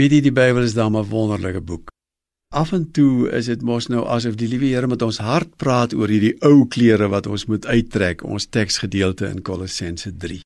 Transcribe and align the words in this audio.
Weet 0.00 0.14
jy 0.14 0.20
die 0.24 0.32
Bybel 0.32 0.64
is 0.64 0.72
dan 0.72 0.96
'n 0.96 1.08
wonderlike 1.08 1.60
boek. 1.60 1.90
Af 2.54 2.72
en 2.72 2.90
toe 2.90 3.28
is 3.30 3.46
dit 3.46 3.62
mos 3.62 3.86
nou 3.88 4.06
asof 4.06 4.34
die 4.34 4.48
liewe 4.48 4.66
Here 4.66 4.86
met 4.86 5.02
ons 5.02 5.18
hart 5.18 5.56
praat 5.56 5.92
oor 5.94 6.08
hierdie 6.08 6.36
ou 6.40 6.66
klere 6.66 7.08
wat 7.08 7.26
ons 7.26 7.44
moet 7.46 7.66
uittrek, 7.66 8.24
ons 8.24 8.46
teksgedeelte 8.46 9.26
in 9.26 9.42
Kolossense 9.42 10.16
3. 10.16 10.40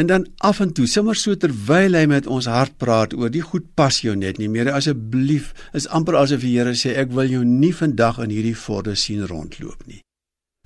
En 0.00 0.06
dan 0.06 0.26
af 0.36 0.60
en 0.60 0.72
toe, 0.72 0.86
sommer 0.86 1.16
so 1.16 1.34
terwyl 1.34 1.94
hy 1.94 2.06
met 2.06 2.26
ons 2.26 2.46
hart 2.46 2.76
praat 2.76 3.14
oor 3.14 3.30
die 3.30 3.40
goed 3.40 3.74
pas 3.74 4.00
jou 4.00 4.16
net 4.16 4.38
nie 4.38 4.48
meer. 4.48 4.72
Asseblief, 4.72 5.54
is 5.72 5.88
amper 5.88 6.16
asof 6.16 6.40
die 6.40 6.58
Here 6.58 6.74
sê 6.74 6.96
ek 6.96 7.12
wil 7.12 7.30
jou 7.30 7.44
nie 7.44 7.72
vandag 7.72 8.18
in 8.18 8.30
hierdie 8.30 8.56
vorde 8.56 8.94
sien 8.94 9.26
rondloop 9.26 9.86
nie. 9.86 10.02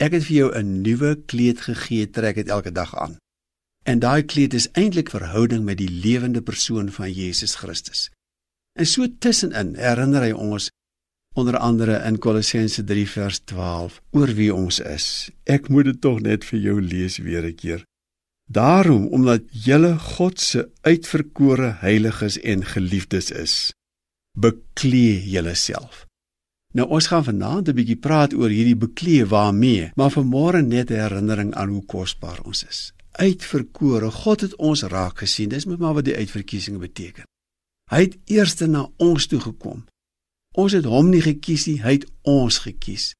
Ek 0.00 0.12
het 0.12 0.24
vir 0.24 0.36
jou 0.36 0.50
'n 0.54 0.82
nuwe 0.82 1.22
kleed 1.26 1.60
gegee, 1.60 2.10
trek 2.10 2.34
dit 2.34 2.48
elke 2.48 2.72
dag 2.72 2.94
aan. 2.96 3.18
En 3.88 4.02
daai 4.04 4.22
kleed 4.22 4.52
is 4.54 4.68
eintlik 4.76 5.08
verhouding 5.14 5.62
met 5.64 5.78
die 5.80 5.88
lewende 5.88 6.42
persoon 6.44 6.90
van 6.92 7.12
Jesus 7.12 7.54
Christus. 7.56 8.10
En 8.76 8.86
so 8.86 9.06
tussenin 9.18 9.70
herinner 9.80 10.26
hy 10.26 10.34
ons 10.36 10.68
onder 11.38 11.56
andere 11.56 11.96
in 12.04 12.18
Kolossense 12.20 12.84
3 12.84 13.06
vers 13.08 13.38
12 13.48 14.00
oor 14.18 14.32
wie 14.36 14.50
ons 14.54 14.80
is. 14.84 15.06
Ek 15.48 15.70
moet 15.72 15.88
dit 15.88 16.00
tog 16.04 16.20
net 16.26 16.44
vir 16.44 16.60
jou 16.66 16.76
lees 16.82 17.16
weer 17.24 17.46
'n 17.48 17.54
keer. 17.54 17.84
Daarom 18.50 19.06
omdat 19.06 19.48
julle 19.52 19.94
God 19.98 20.40
se 20.40 20.68
uitverkore 20.82 21.70
heiliges 21.80 22.38
en 22.40 22.64
geliefdes 22.64 23.30
is, 23.30 23.72
beklee 24.36 25.30
julleself. 25.30 26.06
Nou 26.74 26.88
ons 26.88 27.06
gaan 27.06 27.24
vanaand 27.24 27.68
'n 27.68 27.74
bietjie 27.74 27.96
praat 27.96 28.34
oor 28.34 28.48
hierdie 28.48 28.76
beklee 28.76 29.26
waarmee, 29.26 29.90
maar 29.96 30.12
vanmôre 30.12 30.62
net 30.62 30.90
'n 30.90 31.00
herinnering 31.00 31.54
aan 31.54 31.68
hoe 31.68 31.84
kosbaar 31.84 32.40
ons 32.44 32.64
is. 32.64 32.92
Uitverkore, 33.12 34.10
God 34.10 34.40
het 34.40 34.56
ons 34.56 34.82
raak 34.82 35.18
gesien. 35.18 35.48
Dis 35.48 35.66
met 35.66 35.78
maar 35.78 35.94
wat 35.94 36.04
die 36.04 36.16
uitverkiesing 36.16 36.78
beteken. 36.78 37.24
Hy 37.90 38.00
het 38.04 38.18
eers 38.24 38.54
na 38.60 38.88
ons 38.96 39.26
toe 39.26 39.40
gekom. 39.40 39.86
Ons 40.58 40.72
het 40.72 40.84
hom 40.84 41.08
nie 41.10 41.22
gekies 41.22 41.66
nie, 41.66 41.80
hy 41.82 41.98
het 41.98 42.06
ons 42.22 42.58
gekies. 42.64 43.12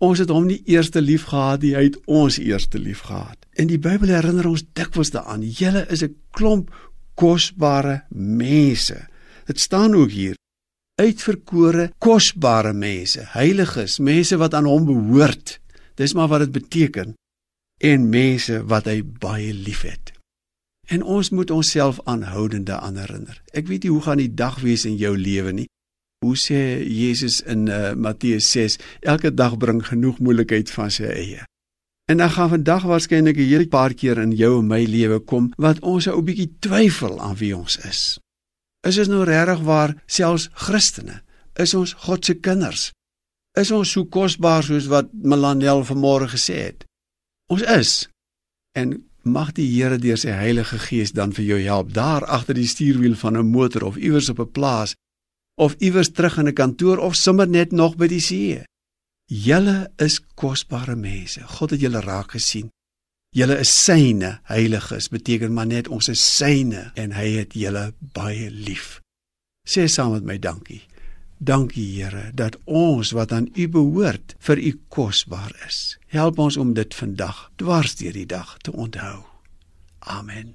Ons 0.00 0.22
het 0.22 0.30
hom 0.32 0.46
nie 0.48 0.62
eers 0.64 0.90
lief 0.96 1.28
gehad 1.28 1.62
nie, 1.62 1.74
hy 1.76 1.84
het 1.90 1.98
ons 2.06 2.38
eers 2.40 2.68
lief 2.72 3.04
gehad. 3.04 3.36
En 3.52 3.68
die 3.68 3.78
Bybel 3.78 4.08
herinner 4.08 4.48
ons 4.48 4.64
dikwels 4.72 5.12
daaraan. 5.12 5.42
Julle 5.44 5.86
is 5.92 6.02
'n 6.02 6.16
klomp 6.32 6.70
kosbare 7.14 8.04
mense. 8.08 8.96
Dit 9.46 9.60
staan 9.60 9.94
ook 9.94 10.10
hier. 10.10 10.36
Uitverkore, 11.00 11.92
kosbare 11.98 12.72
mense, 12.72 13.20
heiliges, 13.32 13.98
mense 13.98 14.36
wat 14.36 14.54
aan 14.54 14.64
hom 14.64 14.84
behoort. 14.84 15.60
Dis 15.94 16.14
maar 16.14 16.28
wat 16.28 16.40
dit 16.40 16.52
beteken. 16.52 17.14
En 17.80 18.08
mense 18.12 18.58
wat 18.68 18.84
hy 18.90 19.00
baie 19.02 19.54
liefhet. 19.56 20.12
En 20.92 21.02
ons 21.02 21.30
moet 21.30 21.50
onsself 21.50 22.00
aanhoudende 22.04 22.76
aan 22.76 22.98
herinner. 23.00 23.42
Ek 23.56 23.70
weet 23.70 23.86
nie 23.86 23.92
hoe 23.94 24.02
gaan 24.04 24.20
die 24.20 24.34
dag 24.34 24.58
wees 24.60 24.84
in 24.84 24.98
jou 25.00 25.14
lewe 25.16 25.54
nie. 25.56 25.68
Hoe 26.20 26.36
sê 26.36 26.82
Jesus 26.84 27.38
in 27.48 27.70
uh, 27.72 27.94
Matteus 27.96 28.50
6, 28.52 28.76
elke 29.00 29.30
dag 29.32 29.56
bring 29.56 29.80
genoeg 29.86 30.18
moeilikheid 30.20 30.68
van 30.74 30.92
sy 30.92 31.08
eie. 31.08 31.46
En 32.10 32.20
dan 32.20 32.34
gaan 32.34 32.52
vandag 32.52 32.84
waarskynlik 32.90 33.38
'n 33.38 33.48
hele 33.48 33.68
paar 33.68 33.94
keer 33.94 34.18
in 34.18 34.36
jou 34.36 34.58
en 34.58 34.66
my 34.66 34.84
lewe 34.84 35.18
kom 35.18 35.52
wat 35.56 35.80
ons 35.80 36.08
'n 36.08 36.24
bietjie 36.24 36.52
twyfel 36.58 37.20
aan 37.20 37.36
wie 37.36 37.56
ons 37.56 37.78
is. 37.88 38.18
Is 38.84 38.98
ons 38.98 39.08
nou 39.08 39.24
regtig 39.24 39.60
waar 39.60 39.96
selfs 40.06 40.50
Christene? 40.52 41.22
Is 41.54 41.74
ons 41.74 41.92
God 41.92 42.24
se 42.24 42.34
kinders? 42.34 42.92
Is 43.56 43.70
ons 43.70 43.90
so 43.90 44.04
kosbaar 44.04 44.62
soos 44.62 44.86
wat 44.86 45.08
Melanel 45.12 45.84
vanmôre 45.84 46.28
gesê 46.28 46.54
het? 46.54 46.89
Ons 47.50 47.62
is. 47.66 47.92
En 48.78 48.94
mag 49.26 49.50
die 49.56 49.66
Here 49.66 49.98
deur 49.98 50.18
sy 50.18 50.32
Heilige 50.34 50.78
Gees 50.78 51.12
dan 51.12 51.34
vir 51.34 51.44
jou 51.44 51.60
help 51.64 51.92
daar 51.94 52.24
agter 52.24 52.54
die 52.54 52.68
stuurwiel 52.70 53.16
van 53.18 53.36
'n 53.36 53.50
motor 53.50 53.82
of 53.82 53.96
iewers 53.96 54.28
op 54.28 54.38
'n 54.40 54.52
plaas 54.52 54.94
of 55.58 55.74
iewers 55.78 56.10
terug 56.10 56.38
in 56.38 56.48
'n 56.48 56.54
kantoor 56.54 56.98
of 56.98 57.14
sommer 57.14 57.48
net 57.48 57.72
nog 57.72 57.96
by 57.96 58.06
die 58.06 58.20
see. 58.20 58.62
Julle 59.26 59.90
is 59.96 60.20
kosbare 60.34 60.96
mense. 60.96 61.40
God 61.40 61.70
het 61.70 61.80
julle 61.80 62.00
raak 62.00 62.30
gesien. 62.30 62.70
Julle 63.30 63.58
is 63.58 63.84
syne, 63.84 64.40
heiliges, 64.42 65.08
beteken 65.08 65.52
maar 65.52 65.66
net 65.66 65.88
ons 65.88 66.08
is 66.08 66.36
syne 66.36 66.90
en 66.94 67.12
hy 67.12 67.28
het 67.38 67.52
julle 67.54 67.92
baie 68.12 68.50
lief. 68.50 69.00
Sê 69.68 69.86
saam 69.86 70.12
met 70.12 70.24
my 70.24 70.38
dankie. 70.38 70.82
Dankie 71.42 72.02
Here 72.02 72.30
dat 72.34 72.58
ons 72.64 73.10
wat 73.16 73.32
aan 73.32 73.48
U 73.56 73.68
behoort 73.68 74.34
vir 74.44 74.58
U 74.60 74.72
kosbaar 74.92 75.54
is. 75.66 75.96
Help 76.12 76.38
ons 76.38 76.56
om 76.60 76.74
dit 76.76 76.94
vandag 76.94 77.46
dwars 77.56 77.96
deur 77.96 78.12
die 78.12 78.26
dag 78.28 78.58
te 78.60 78.72
onthou. 78.72 79.22
Amen. 79.98 80.52